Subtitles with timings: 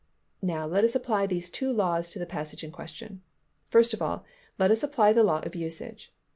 [0.41, 3.21] Now let us apply these two laws to the passage in question.
[3.69, 4.25] First of all,
[4.57, 6.11] let us apply the law of usage.